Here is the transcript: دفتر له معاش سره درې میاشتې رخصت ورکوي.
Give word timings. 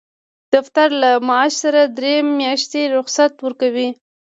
دفتر 0.53 0.89
له 1.01 1.11
معاش 1.27 1.53
سره 1.63 1.81
درې 1.97 2.15
میاشتې 2.39 2.81
رخصت 2.95 3.33
ورکوي. 3.45 3.89